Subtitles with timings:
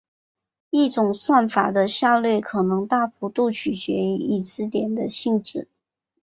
[0.71, 5.67] 一种算法的效率可能大幅度取决于已知点的性质。